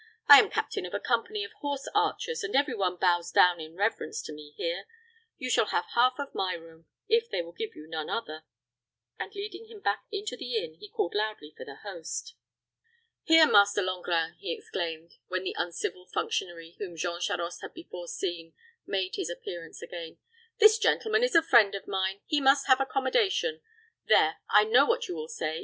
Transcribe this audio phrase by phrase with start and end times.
[0.27, 3.75] "I am captain of a company of horse archers, and every one bows down in
[3.75, 4.87] reverence to me here.
[5.37, 8.41] You shall have half of my room, if they will give you none other;"
[9.19, 12.33] and, leading him back into the inn, he called loudly for the host.
[13.21, 18.55] "Here, Master Langrin," he exclaimed, when the uncivil functionary whom Jean Charost had before seen
[18.87, 20.17] made his appearance again,
[20.57, 22.21] "this gentleman is a friend of mine.
[22.25, 23.61] He must have accommodation
[24.07, 25.59] there, I know what you would say.